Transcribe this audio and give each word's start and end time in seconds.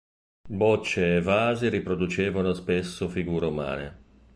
Bocce 0.49 1.17
e 1.17 1.21
vasi 1.21 1.69
riproducevano 1.69 2.53
spesso 2.53 3.07
figure 3.07 3.45
umane. 3.45 3.95